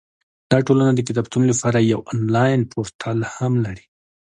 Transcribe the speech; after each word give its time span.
دا 0.51 0.57
ټولنه 0.67 0.91
د 0.95 0.99
کتابتون 1.07 1.43
لپاره 1.51 1.79
یو 1.93 1.99
انلاین 2.13 2.59
پورتل 2.71 3.17
هم 3.35 3.53
لري. 3.65 3.85